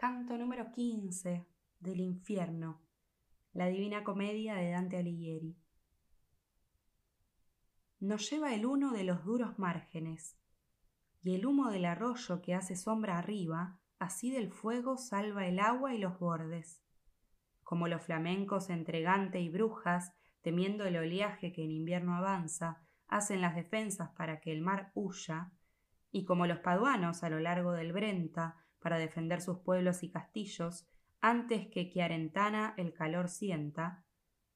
Canto 0.00 0.38
número 0.38 0.72
15 0.72 1.46
del 1.78 2.00
infierno. 2.00 2.80
La 3.52 3.66
Divina 3.66 4.02
Comedia 4.02 4.54
de 4.54 4.70
Dante 4.70 4.96
Alighieri. 4.96 5.58
Nos 7.98 8.30
lleva 8.30 8.54
el 8.54 8.64
uno 8.64 8.92
de 8.92 9.04
los 9.04 9.26
duros 9.26 9.58
márgenes, 9.58 10.38
y 11.22 11.34
el 11.34 11.44
humo 11.44 11.70
del 11.70 11.84
arroyo 11.84 12.40
que 12.40 12.54
hace 12.54 12.76
sombra 12.76 13.18
arriba, 13.18 13.78
así 13.98 14.30
del 14.30 14.50
fuego 14.50 14.96
salva 14.96 15.46
el 15.46 15.60
agua 15.60 15.92
y 15.94 15.98
los 15.98 16.18
bordes. 16.18 16.80
Como 17.62 17.86
los 17.86 18.00
flamencos 18.00 18.70
entre 18.70 19.02
Gante 19.02 19.42
y 19.42 19.50
Brujas, 19.50 20.14
temiendo 20.40 20.86
el 20.86 20.96
oleaje 20.96 21.52
que 21.52 21.62
en 21.62 21.72
invierno 21.72 22.14
avanza, 22.14 22.86
hacen 23.06 23.42
las 23.42 23.54
defensas 23.54 24.08
para 24.16 24.40
que 24.40 24.50
el 24.50 24.62
mar 24.62 24.92
huya, 24.94 25.52
y 26.10 26.24
como 26.24 26.46
los 26.46 26.60
paduanos 26.60 27.22
a 27.22 27.28
lo 27.28 27.38
largo 27.38 27.72
del 27.72 27.92
Brenta, 27.92 28.59
para 28.80 28.98
defender 28.98 29.40
sus 29.40 29.58
pueblos 29.58 30.02
y 30.02 30.10
castillos, 30.10 30.86
antes 31.20 31.68
que 31.68 31.88
Chiarentana 31.90 32.74
el 32.76 32.92
calor 32.92 33.28
sienta, 33.28 34.04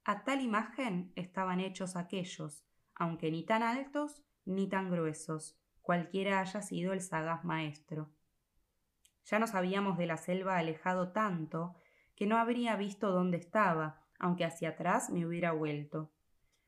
a 0.05 0.25
tal 0.25 0.41
imagen 0.41 1.13
estaban 1.15 1.61
hechos 1.61 1.97
aquellos, 1.97 2.65
aunque 2.95 3.31
ni 3.31 3.45
tan 3.45 3.63
altos 3.63 4.23
ni 4.45 4.69
tan 4.69 4.91
gruesos, 4.91 5.59
cualquiera 5.81 6.41
haya 6.41 6.61
sido 6.63 6.93
el 6.93 7.01
sagaz 7.01 7.45
maestro. 7.45 8.11
Ya 9.25 9.39
nos 9.39 9.55
habíamos 9.55 9.97
de 9.97 10.07
la 10.07 10.17
selva 10.17 10.59
alejado 10.59 11.13
tanto 11.13 11.75
que 12.15 12.27
no 12.27 12.37
habría 12.37 12.77
visto 12.77 13.11
dónde 13.11 13.39
estaba, 13.39 14.03
aunque 14.19 14.45
hacia 14.45 14.71
atrás 14.71 15.11
me 15.11 15.27
hubiera 15.27 15.53
vuelto. 15.53 16.13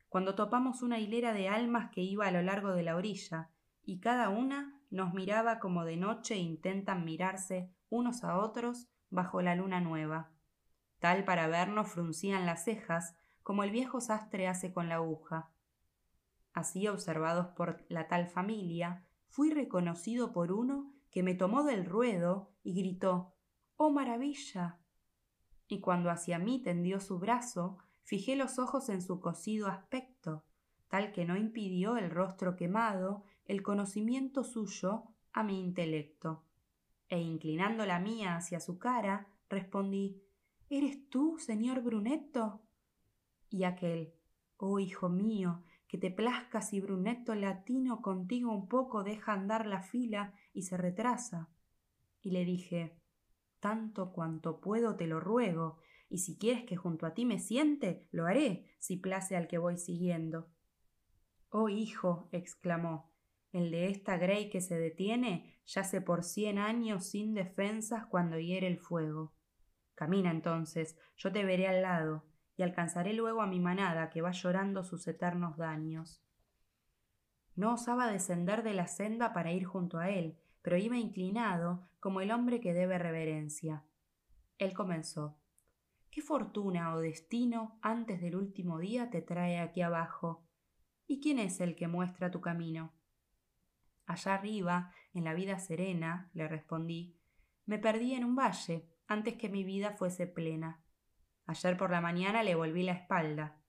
Cuando 0.09 0.35
topamos 0.35 0.81
una 0.81 0.99
hilera 0.99 1.33
de 1.33 1.49
almas 1.49 1.91
que 1.91 2.01
iba 2.01 2.27
a 2.27 2.31
lo 2.31 2.41
largo 2.41 2.73
de 2.73 2.83
la 2.83 2.95
orilla, 2.95 3.49
y 3.87 4.01
cada 4.01 4.27
una 4.27 4.77
nos 4.89 5.13
miraba 5.13 5.59
como 5.59 5.85
de 5.85 5.95
noche 5.95 6.35
intentan 6.35 7.05
mirarse 7.05 7.71
unos 7.89 8.25
a 8.25 8.37
otros 8.37 8.89
bajo 9.09 9.41
la 9.41 9.55
luna 9.55 9.79
nueva. 9.79 10.29
Tal 10.99 11.23
para 11.23 11.47
vernos 11.47 11.87
fruncían 11.87 12.45
las 12.45 12.65
cejas, 12.65 13.15
como 13.43 13.63
el 13.63 13.71
viejo 13.71 14.01
sastre 14.01 14.49
hace 14.49 14.73
con 14.73 14.89
la 14.89 14.95
aguja. 14.95 15.51
Así 16.51 16.89
observados 16.89 17.47
por 17.55 17.85
la 17.87 18.09
tal 18.09 18.27
familia, 18.27 19.05
fui 19.29 19.51
reconocido 19.51 20.33
por 20.33 20.51
uno 20.51 20.93
que 21.09 21.23
me 21.23 21.33
tomó 21.33 21.63
del 21.63 21.85
ruedo 21.85 22.51
y 22.63 22.73
gritó 22.73 23.35
¡Oh 23.77 23.89
maravilla! 23.89 24.79
Y 25.69 25.79
cuando 25.79 26.09
hacia 26.09 26.39
mí 26.39 26.61
tendió 26.61 26.99
su 26.99 27.19
brazo, 27.19 27.77
fijé 28.03 28.35
los 28.35 28.59
ojos 28.59 28.89
en 28.89 29.01
su 29.01 29.21
cocido 29.21 29.67
aspecto, 29.67 30.43
tal 30.89 31.13
que 31.13 31.23
no 31.23 31.37
impidió 31.37 31.95
el 31.95 32.09
rostro 32.09 32.57
quemado 32.57 33.23
el 33.47 33.63
conocimiento 33.63 34.43
suyo 34.43 35.05
a 35.33 35.43
mi 35.43 35.59
intelecto. 35.59 36.43
E 37.09 37.19
inclinando 37.19 37.85
la 37.85 37.99
mía 37.99 38.35
hacia 38.35 38.59
su 38.59 38.77
cara, 38.77 39.27
respondí 39.49 40.21
¿Eres 40.69 41.09
tú, 41.09 41.37
señor 41.39 41.81
Brunetto? 41.81 42.61
Y 43.49 43.63
aquel 43.63 44.13
Oh, 44.57 44.79
hijo 44.79 45.07
mío, 45.07 45.63
que 45.87 45.97
te 45.97 46.09
plazca 46.09 46.61
si 46.61 46.81
Brunetto 46.81 47.35
latino 47.35 48.01
contigo 48.01 48.51
un 48.51 48.67
poco 48.67 49.03
deja 49.03 49.33
andar 49.33 49.67
la 49.67 49.81
fila 49.81 50.33
y 50.51 50.63
se 50.63 50.77
retrasa. 50.77 51.49
Y 52.21 52.31
le 52.31 52.43
dije 52.43 52.99
Tanto 53.59 54.11
cuanto 54.11 54.59
puedo 54.59 54.95
te 54.95 55.07
lo 55.07 55.19
ruego, 55.19 55.77
y 56.09 56.19
si 56.19 56.37
quieres 56.37 56.65
que 56.65 56.75
junto 56.75 57.05
a 57.05 57.13
ti 57.13 57.25
me 57.25 57.39
siente, 57.39 58.07
lo 58.11 58.25
haré, 58.25 58.75
si 58.79 58.97
place 58.97 59.35
al 59.35 59.47
que 59.47 59.57
voy 59.57 59.77
siguiendo. 59.77 60.49
Oh, 61.49 61.69
hijo, 61.69 62.27
exclamó, 62.31 63.11
el 63.51 63.71
de 63.71 63.87
esta 63.87 64.17
Grey 64.17 64.49
que 64.49 64.61
se 64.61 64.77
detiene 64.77 65.55
yace 65.65 66.01
por 66.01 66.23
cien 66.23 66.57
años 66.59 67.05
sin 67.05 67.33
defensas 67.33 68.05
cuando 68.05 68.39
hiere 68.39 68.67
el 68.67 68.79
fuego. 68.79 69.33
Camina 69.95 70.31
entonces, 70.31 70.97
yo 71.17 71.31
te 71.31 71.43
veré 71.43 71.67
al 71.67 71.81
lado, 71.81 72.25
y 72.55 72.63
alcanzaré 72.63 73.13
luego 73.13 73.41
a 73.41 73.47
mi 73.47 73.59
manada 73.59 74.09
que 74.09 74.21
va 74.21 74.31
llorando 74.31 74.83
sus 74.83 75.07
eternos 75.07 75.57
daños. 75.57 76.23
No 77.55 77.73
osaba 77.73 78.11
descender 78.11 78.63
de 78.63 78.73
la 78.73 78.87
senda 78.87 79.33
para 79.33 79.51
ir 79.51 79.65
junto 79.65 79.99
a 79.99 80.09
él, 80.09 80.37
pero 80.61 80.77
iba 80.77 80.97
inclinado 80.97 81.87
como 81.99 82.21
el 82.21 82.31
hombre 82.31 82.59
que 82.59 82.73
debe 82.73 82.97
reverencia. 82.97 83.83
Él 84.57 84.73
comenzó. 84.73 85.37
¿Qué 86.11 86.21
fortuna 86.21 86.95
o 86.95 86.99
destino 86.99 87.77
antes 87.81 88.21
del 88.21 88.35
último 88.35 88.79
día 88.79 89.09
te 89.09 89.21
trae 89.21 89.59
aquí 89.59 89.81
abajo? 89.81 90.43
¿Y 91.05 91.19
quién 91.19 91.39
es 91.39 91.61
el 91.61 91.75
que 91.75 91.87
muestra 91.87 92.31
tu 92.31 92.41
camino? 92.41 92.91
Allá 94.07 94.33
arriba, 94.33 94.91
en 95.13 95.25
la 95.25 95.33
vida 95.33 95.59
serena, 95.59 96.31
le 96.33 96.47
respondí, 96.47 97.17
me 97.65 97.77
perdí 97.77 98.13
en 98.13 98.23
un 98.23 98.35
valle 98.35 98.89
antes 99.05 99.35
que 99.35 99.49
mi 99.49 99.65
vida 99.65 99.91
fuese 99.91 100.25
plena. 100.25 100.81
Ayer 101.45 101.77
por 101.77 101.91
la 101.91 101.99
mañana 101.99 102.41
le 102.41 102.55
volví 102.55 102.83
la 102.83 102.93
espalda. 102.93 103.61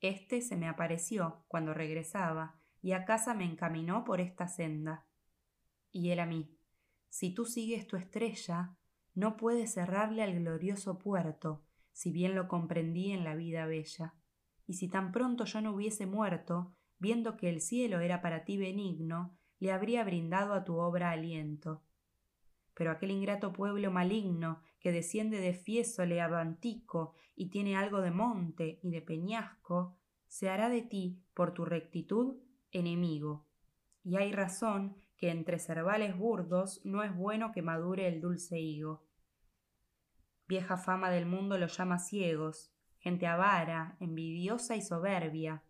Este 0.00 0.42
se 0.42 0.56
me 0.56 0.68
apareció 0.68 1.44
cuando 1.48 1.72
regresaba 1.72 2.60
y 2.82 2.92
a 2.92 3.06
casa 3.06 3.34
me 3.34 3.44
encaminó 3.44 4.04
por 4.04 4.20
esta 4.20 4.46
senda. 4.46 5.06
Y 5.90 6.10
él 6.10 6.20
a 6.20 6.26
mí, 6.26 6.54
si 7.08 7.32
tú 7.32 7.46
sigues 7.46 7.86
tu 7.86 7.96
estrella, 7.96 8.76
no 9.14 9.38
puedes 9.38 9.72
cerrarle 9.72 10.22
al 10.22 10.38
glorioso 10.38 10.98
puerto, 10.98 11.64
si 11.92 12.12
bien 12.12 12.34
lo 12.34 12.48
comprendí 12.48 13.12
en 13.12 13.24
la 13.24 13.34
vida 13.34 13.64
bella. 13.64 14.14
Y 14.66 14.74
si 14.74 14.88
tan 14.88 15.12
pronto 15.12 15.46
yo 15.46 15.62
no 15.62 15.72
hubiese 15.72 16.04
muerto, 16.04 16.76
viendo 16.98 17.38
que 17.38 17.48
el 17.48 17.62
cielo 17.62 18.00
era 18.00 18.20
para 18.20 18.44
ti 18.44 18.58
benigno, 18.58 19.38
le 19.58 19.72
habría 19.72 20.04
brindado 20.04 20.54
a 20.54 20.64
tu 20.64 20.76
obra 20.76 21.10
aliento. 21.10 21.82
Pero 22.74 22.90
aquel 22.90 23.10
ingrato 23.10 23.52
pueblo 23.52 23.90
maligno 23.90 24.60
que 24.80 24.92
desciende 24.92 25.40
de 25.40 25.54
Fiesole 25.54 26.20
a 26.20 26.58
y 27.34 27.48
tiene 27.48 27.76
algo 27.76 28.00
de 28.00 28.10
monte 28.10 28.78
y 28.82 28.90
de 28.90 29.02
peñasco, 29.02 29.96
se 30.26 30.50
hará 30.50 30.68
de 30.68 30.82
ti, 30.82 31.22
por 31.34 31.54
tu 31.54 31.64
rectitud, 31.64 32.36
enemigo. 32.70 33.46
Y 34.04 34.16
hay 34.16 34.32
razón 34.32 34.96
que 35.16 35.30
entre 35.30 35.58
cervales 35.58 36.16
burdos 36.16 36.80
no 36.84 37.02
es 37.02 37.14
bueno 37.14 37.52
que 37.52 37.62
madure 37.62 38.06
el 38.06 38.20
dulce 38.20 38.60
higo. 38.60 39.06
Vieja 40.46 40.76
fama 40.76 41.10
del 41.10 41.26
mundo 41.26 41.58
los 41.58 41.76
llama 41.76 41.98
ciegos, 41.98 42.72
gente 42.98 43.26
avara, 43.26 43.96
envidiosa 44.00 44.76
y 44.76 44.82
soberbia. 44.82 45.62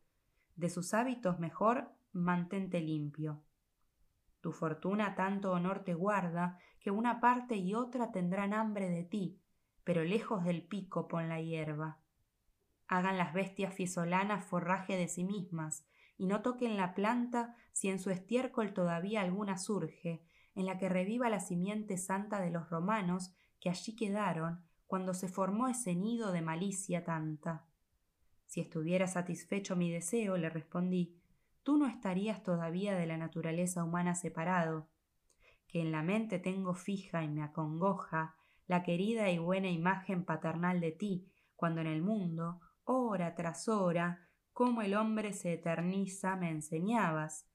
De 0.57 0.69
sus 0.69 0.95
hábitos 0.95 1.39
mejor 1.39 1.89
mantente 2.13 2.81
limpio. 2.81 3.43
Tu 4.47 4.53
fortuna 4.53 5.17
tanto 5.17 5.51
honor 5.51 5.83
te 5.83 5.93
guarda, 5.95 6.61
que 6.79 6.93
una 6.93 7.19
parte 7.19 7.57
y 7.57 7.75
otra 7.75 8.13
tendrán 8.13 8.55
hambre 8.55 8.89
de 8.89 9.03
ti, 9.03 9.41
pero 9.83 10.05
lejos 10.05 10.45
del 10.45 10.63
pico 10.63 11.09
pon 11.09 11.29
la 11.29 11.41
hierba. 11.41 11.99
Hagan 12.87 13.19
las 13.19 13.35
bestias 13.35 13.75
fiesolanas 13.75 14.45
forraje 14.45 14.97
de 14.97 15.09
sí 15.09 15.25
mismas, 15.25 15.85
y 16.17 16.29
no 16.29 16.43
toquen 16.43 16.77
la 16.77 16.95
planta 16.95 17.57
si 17.73 17.89
en 17.89 17.99
su 17.99 18.11
estiércol 18.11 18.73
todavía 18.73 19.21
alguna 19.23 19.59
surge, 19.59 20.23
en 20.55 20.67
la 20.67 20.79
que 20.79 20.89
reviva 20.89 21.29
la 21.29 21.41
simiente 21.41 21.99
santa 21.99 22.41
de 22.41 22.53
los 22.53 22.71
romanos 22.71 23.35
que 23.59 23.69
allí 23.69 23.97
quedaron 23.97 24.65
cuando 24.87 25.13
se 25.13 25.27
formó 25.27 25.67
ese 25.67 25.97
nido 25.97 26.31
de 26.31 26.43
malicia 26.43 27.03
tanta. 27.03 27.67
Si 28.45 28.61
estuviera 28.61 29.09
satisfecho 29.09 29.75
mi 29.75 29.91
deseo, 29.91 30.37
le 30.37 30.51
respondí, 30.51 31.21
tú 31.67 31.79
no 31.79 31.89
estarías 31.89 32.45
todavía 32.45 32.95
de 32.95 33.07
la 33.07 33.17
naturaleza 33.17 33.83
humana 33.83 34.15
separado, 34.15 34.89
que 35.67 35.81
en 35.81 35.91
la 35.91 36.05
mente 36.05 36.39
tengo 36.39 36.75
fija 36.75 37.25
y 37.25 37.29
me 37.29 37.43
acongoja 37.43 38.37
la 38.69 38.85
querida 38.85 39.33
y 39.33 39.39
buena 39.39 39.69
imagen 39.69 40.25
paternal 40.25 40.81
de 40.81 40.93
ti, 40.93 41.29
cuando 41.57 41.81
en 41.81 41.89
el 41.89 42.03
mundo, 42.03 42.61
hora 42.85 43.35
tras 43.35 43.67
hora, 43.67 44.29
cómo 44.53 44.81
el 44.81 44.95
hombre 44.95 45.33
se 45.33 45.55
eterniza 45.55 46.37
me 46.37 46.51
enseñabas, 46.51 47.51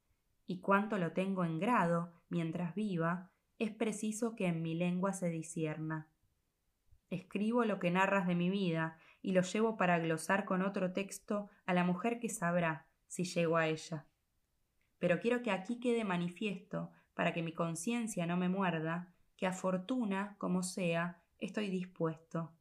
y 0.45 0.59
cuánto 0.59 0.97
lo 0.97 1.13
tengo 1.13 1.45
en 1.45 1.57
grado, 1.57 2.11
mientras 2.27 2.75
viva, 2.75 3.31
es 3.59 3.71
preciso 3.71 4.35
que 4.35 4.47
en 4.47 4.61
mi 4.61 4.75
lengua 4.75 5.13
se 5.13 5.29
disierna. 5.29 6.09
Escribo 7.09 7.63
lo 7.63 7.79
que 7.79 7.91
narras 7.91 8.27
de 8.27 8.35
mi 8.35 8.49
vida, 8.49 8.97
y 9.21 9.31
lo 9.31 9.41
llevo 9.41 9.77
para 9.77 9.99
glosar 9.99 10.43
con 10.43 10.63
otro 10.63 10.91
texto 10.91 11.49
a 11.65 11.73
la 11.73 11.85
mujer 11.85 12.19
que 12.19 12.27
sabrá, 12.27 12.90
si 13.11 13.25
llego 13.25 13.57
a 13.57 13.67
ella. 13.67 14.05
Pero 14.97 15.19
quiero 15.19 15.43
que 15.43 15.51
aquí 15.51 15.81
quede 15.81 16.05
manifiesto, 16.05 16.91
para 17.13 17.33
que 17.33 17.43
mi 17.43 17.51
conciencia 17.51 18.25
no 18.25 18.37
me 18.37 18.47
muerda, 18.47 19.13
que 19.35 19.45
a 19.45 19.51
fortuna, 19.51 20.37
como 20.37 20.63
sea, 20.63 21.21
estoy 21.37 21.69
dispuesto. 21.69 22.53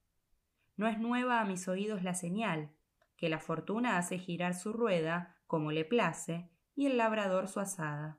No 0.77 0.89
es 0.89 0.99
nueva 0.99 1.41
a 1.41 1.45
mis 1.45 1.69
oídos 1.69 2.03
la 2.03 2.15
señal, 2.15 2.73
que 3.17 3.29
la 3.29 3.39
fortuna 3.39 3.97
hace 3.97 4.19
girar 4.19 4.55
su 4.55 4.73
rueda 4.73 5.37
como 5.47 5.71
le 5.71 5.85
place, 5.85 6.51
y 6.75 6.87
el 6.87 6.97
labrador 6.97 7.47
su 7.47 7.61
asada. 7.61 8.19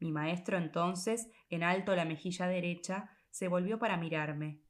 Mi 0.00 0.10
maestro 0.10 0.56
entonces, 0.58 1.30
en 1.50 1.62
alto 1.62 1.94
la 1.94 2.04
mejilla 2.04 2.48
derecha, 2.48 3.10
se 3.30 3.46
volvió 3.46 3.78
para 3.78 3.96
mirarme. 3.96 4.60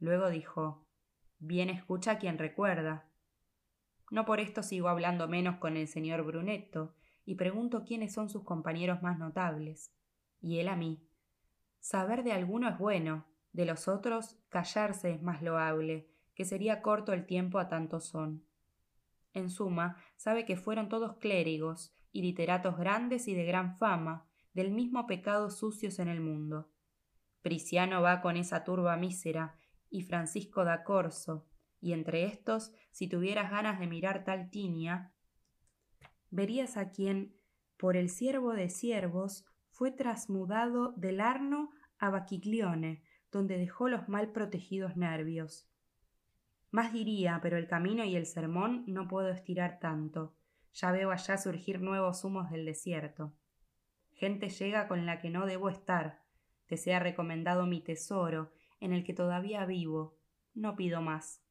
Luego 0.00 0.28
dijo 0.28 0.88
Bien 1.38 1.70
escucha 1.70 2.18
quien 2.18 2.36
recuerda. 2.36 3.09
No 4.10 4.24
por 4.24 4.40
esto 4.40 4.62
sigo 4.62 4.88
hablando 4.88 5.28
menos 5.28 5.56
con 5.56 5.76
el 5.76 5.86
señor 5.88 6.22
Brunetto, 6.24 6.94
y 7.24 7.36
pregunto 7.36 7.84
quiénes 7.84 8.12
son 8.12 8.28
sus 8.28 8.44
compañeros 8.44 9.02
más 9.02 9.18
notables. 9.18 9.92
Y 10.40 10.58
él 10.58 10.68
a 10.68 10.76
mí. 10.76 11.06
Saber 11.78 12.24
de 12.24 12.32
alguno 12.32 12.68
es 12.68 12.78
bueno, 12.78 13.26
De 13.52 13.64
los 13.64 13.88
otros, 13.88 14.36
callarse 14.48 15.10
es 15.10 15.22
más 15.22 15.42
loable, 15.42 16.08
que 16.36 16.44
sería 16.44 16.82
corto 16.82 17.12
el 17.12 17.26
tiempo 17.26 17.58
a 17.58 17.68
tanto 17.68 18.00
son. 18.00 18.44
En 19.32 19.50
suma, 19.50 19.96
sabe 20.16 20.44
que 20.44 20.56
fueron 20.56 20.88
todos 20.88 21.16
clérigos 21.16 21.92
y 22.12 22.22
literatos 22.22 22.76
grandes 22.76 23.26
y 23.26 23.34
de 23.34 23.44
gran 23.44 23.76
fama, 23.76 24.26
del 24.54 24.70
mismo 24.70 25.06
pecado 25.06 25.50
sucios 25.50 25.98
en 25.98 26.08
el 26.08 26.20
mundo. 26.20 26.70
Priciano 27.42 28.02
va 28.02 28.20
con 28.20 28.36
esa 28.36 28.64
turba 28.64 28.96
mísera, 28.96 29.56
y 29.90 30.02
Francisco 30.02 30.64
da 30.64 30.84
Corso, 30.84 31.48
y 31.80 31.92
entre 31.92 32.24
estos, 32.24 32.72
si 32.90 33.08
tuvieras 33.08 33.50
ganas 33.50 33.80
de 33.80 33.86
mirar 33.86 34.24
tal 34.24 34.50
tinia, 34.50 35.12
verías 36.30 36.76
a 36.76 36.90
quien, 36.90 37.34
por 37.76 37.96
el 37.96 38.08
siervo 38.08 38.52
de 38.52 38.68
siervos, 38.68 39.44
fue 39.70 39.90
trasmudado 39.90 40.92
del 40.92 41.20
Arno 41.20 41.70
a 41.98 42.10
Baquiglione, 42.10 43.02
donde 43.32 43.58
dejó 43.58 43.88
los 43.88 44.08
mal 44.08 44.32
protegidos 44.32 44.96
nervios. 44.96 45.68
Más 46.70 46.92
diría, 46.92 47.40
pero 47.42 47.56
el 47.56 47.66
camino 47.66 48.04
y 48.04 48.14
el 48.16 48.26
sermón 48.26 48.84
no 48.86 49.08
puedo 49.08 49.30
estirar 49.30 49.80
tanto. 49.80 50.36
Ya 50.72 50.92
veo 50.92 51.10
allá 51.10 51.36
surgir 51.36 51.80
nuevos 51.80 52.24
humos 52.24 52.50
del 52.50 52.64
desierto. 52.64 53.34
Gente 54.12 54.50
llega 54.50 54.86
con 54.86 55.06
la 55.06 55.18
que 55.18 55.30
no 55.30 55.46
debo 55.46 55.68
estar. 55.68 56.22
Te 56.66 56.76
sea 56.76 57.00
recomendado 57.00 57.66
mi 57.66 57.80
tesoro, 57.80 58.52
en 58.78 58.92
el 58.92 59.02
que 59.02 59.14
todavía 59.14 59.64
vivo. 59.64 60.16
No 60.54 60.76
pido 60.76 61.00
más. 61.00 61.42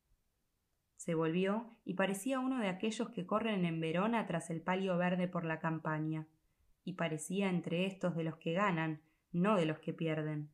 Se 0.99 1.15
volvió 1.15 1.77
y 1.85 1.93
parecía 1.93 2.41
uno 2.41 2.59
de 2.59 2.67
aquellos 2.67 3.09
que 3.11 3.25
corren 3.25 3.63
en 3.63 3.79
Verona 3.79 4.27
tras 4.27 4.49
el 4.49 4.59
palio 4.59 4.97
verde 4.97 5.29
por 5.29 5.45
la 5.45 5.61
campaña, 5.61 6.27
y 6.83 6.93
parecía 6.93 7.49
entre 7.49 7.85
estos 7.85 8.17
de 8.17 8.25
los 8.25 8.35
que 8.35 8.51
ganan, 8.51 8.99
no 9.31 9.55
de 9.55 9.65
los 9.65 9.79
que 9.79 9.93
pierden. 9.93 10.49